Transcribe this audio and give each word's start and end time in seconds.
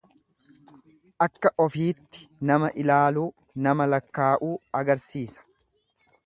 Akka 1.25 1.51
ofiitti 1.65 2.23
nama 2.51 2.71
ilaaluu, 2.85 3.27
nama 3.67 3.89
lakkaa'uu 3.93 4.51
agarsiisa. 4.83 5.47